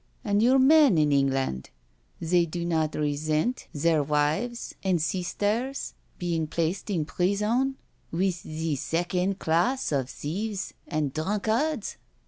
"And 0.25 0.41
your 0.41 0.57
men 0.57 0.97
in 0.97 1.11
England, 1.11 1.69
they 2.19 2.47
do 2.47 2.65
not 2.65 2.95
resent 2.95 3.67
their 3.71 4.03
236 4.03 4.33
NO 4.33 4.39
SURRENDER 4.39 4.45
wives 4.45 4.75
and 4.83 4.99
sisters 4.99 5.93
being 6.17 6.47
placed 6.47 6.89
in 6.89 7.05
prison 7.05 7.75
with 8.11 8.41
the 8.41 8.75
second 8.77 9.37
class 9.37 9.91
of 9.91 10.09
thieves 10.09 10.73
and 10.87 11.13
drunkards? 11.13 11.97